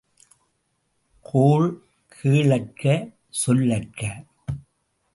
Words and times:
கோள் 1.25 1.67
கேளற்க 2.11 2.83
சொல்லற்க! 3.45 4.01